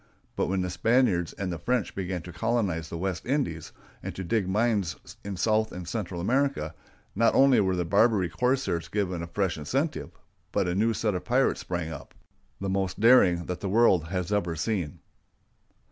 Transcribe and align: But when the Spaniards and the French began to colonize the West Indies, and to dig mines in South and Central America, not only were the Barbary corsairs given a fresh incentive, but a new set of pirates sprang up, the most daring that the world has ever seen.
But 0.35 0.47
when 0.47 0.61
the 0.61 0.71
Spaniards 0.71 1.31
and 1.33 1.53
the 1.53 1.59
French 1.59 1.93
began 1.93 2.23
to 2.23 2.33
colonize 2.33 2.89
the 2.89 2.97
West 2.97 3.23
Indies, 3.23 3.71
and 4.01 4.15
to 4.15 4.23
dig 4.23 4.49
mines 4.49 4.95
in 5.23 5.37
South 5.37 5.71
and 5.71 5.87
Central 5.87 6.19
America, 6.19 6.73
not 7.13 7.35
only 7.35 7.59
were 7.59 7.75
the 7.75 7.85
Barbary 7.85 8.27
corsairs 8.27 8.87
given 8.87 9.21
a 9.21 9.27
fresh 9.27 9.59
incentive, 9.59 10.09
but 10.51 10.67
a 10.67 10.73
new 10.73 10.95
set 10.95 11.13
of 11.13 11.23
pirates 11.25 11.61
sprang 11.61 11.91
up, 11.91 12.15
the 12.59 12.67
most 12.67 12.99
daring 12.99 13.45
that 13.45 13.59
the 13.59 13.69
world 13.69 14.05
has 14.07 14.33
ever 14.33 14.55
seen. 14.55 15.01